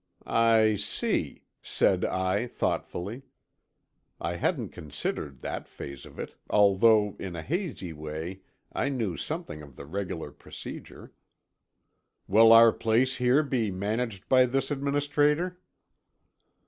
"I 0.25 0.77
see," 0.77 1.43
said 1.61 2.03
I 2.03 2.47
thoughtfully; 2.47 3.21
I 4.19 4.37
hadn't 4.37 4.69
considered 4.69 5.41
that 5.41 5.67
phase 5.67 6.07
of 6.07 6.17
it, 6.17 6.35
although 6.49 7.15
in 7.19 7.35
a 7.35 7.43
hazy 7.43 7.93
way 7.93 8.41
I 8.73 8.89
knew 8.89 9.15
something 9.15 9.61
of 9.61 9.75
the 9.75 9.85
regular 9.85 10.31
procedure. 10.31 11.13
"Will 12.27 12.51
our 12.51 12.71
place 12.73 13.17
here 13.17 13.43
be 13.43 13.69
managed 13.69 14.27
by 14.27 14.47
this 14.47 14.71
administrator?" 14.71 15.61